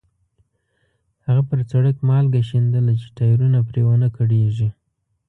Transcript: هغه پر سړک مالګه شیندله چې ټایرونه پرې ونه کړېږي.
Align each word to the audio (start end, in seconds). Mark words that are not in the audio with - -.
هغه 1.25 1.41
پر 1.49 1.59
سړک 1.71 1.95
مالګه 2.07 2.41
شیندله 2.49 2.93
چې 3.01 3.07
ټایرونه 3.17 3.59
پرې 3.69 3.81
ونه 3.85 4.09
کړېږي. 4.17 4.69